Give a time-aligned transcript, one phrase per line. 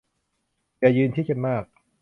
[0.79, 1.63] อย่ายืนชิดกันมาก